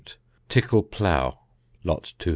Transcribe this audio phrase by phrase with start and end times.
[0.49, 1.37] Tickle plough.
[1.83, 2.29] Lot 222.